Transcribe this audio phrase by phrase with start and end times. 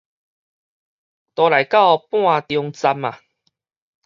[1.35, 3.15] 都來到半中站矣